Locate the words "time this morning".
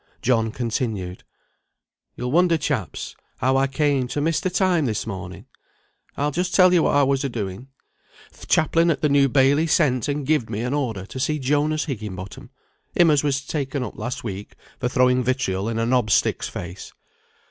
4.49-5.45